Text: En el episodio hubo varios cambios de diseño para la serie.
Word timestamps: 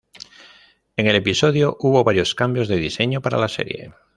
En 0.97 1.05
el 1.05 1.15
episodio 1.15 1.77
hubo 1.79 2.03
varios 2.03 2.33
cambios 2.33 2.67
de 2.67 2.77
diseño 2.77 3.21
para 3.21 3.37
la 3.37 3.47
serie. 3.47 3.93